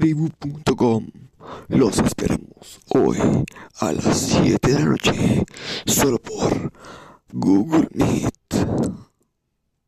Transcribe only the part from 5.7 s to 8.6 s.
solo por Google Meet.